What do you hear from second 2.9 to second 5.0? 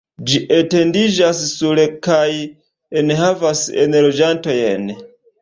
enhavas enloĝantojn.